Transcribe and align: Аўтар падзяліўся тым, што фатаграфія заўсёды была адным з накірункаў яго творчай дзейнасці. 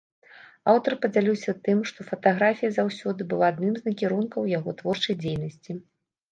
Аўтар 0.71 0.95
падзяліўся 1.03 1.51
тым, 1.67 1.83
што 1.91 2.07
фатаграфія 2.09 2.73
заўсёды 2.79 3.29
была 3.35 3.53
адным 3.55 3.73
з 3.79 3.87
накірункаў 3.91 4.51
яго 4.57 4.77
творчай 4.83 5.23
дзейнасці. 5.25 5.71